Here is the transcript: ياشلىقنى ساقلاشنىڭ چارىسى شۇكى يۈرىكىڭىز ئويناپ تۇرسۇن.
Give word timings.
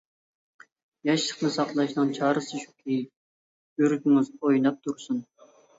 ياشلىقنى 1.09 1.51
ساقلاشنىڭ 1.57 2.15
چارىسى 2.21 2.65
شۇكى 2.65 2.99
يۈرىكىڭىز 2.99 4.37
ئويناپ 4.43 4.85
تۇرسۇن. 4.87 5.27